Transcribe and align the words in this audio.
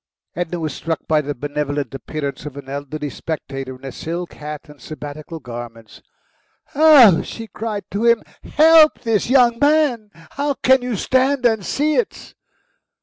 Edna 0.35 0.59
was 0.59 0.73
struck 0.73 1.07
by 1.07 1.21
the 1.21 1.35
benevolent 1.35 1.93
appearance 1.93 2.47
of 2.47 2.57
an 2.57 2.67
elderly 2.67 3.07
spectator 3.11 3.75
in 3.75 3.85
a 3.85 3.91
silk 3.91 4.33
hat 4.33 4.67
and 4.67 4.81
Sabbatical 4.81 5.39
garments. 5.39 6.01
"Oh!" 6.73 7.21
she 7.21 7.45
cried 7.45 7.83
to 7.91 8.05
him. 8.05 8.23
"Help 8.41 9.01
this 9.01 9.29
young 9.29 9.59
man! 9.59 10.09
How 10.31 10.55
can 10.55 10.81
you 10.81 10.95
stand 10.95 11.45
and 11.45 11.63
see 11.63 11.97
it?" 11.97 12.33